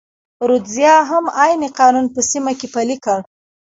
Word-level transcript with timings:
رودزیا 0.49 0.95
هم 1.09 1.25
عین 1.41 1.61
قانون 1.79 2.05
په 2.13 2.21
سیمه 2.31 2.51
کې 2.59 2.67
پلی 2.73 2.97
کړ. 3.05 3.19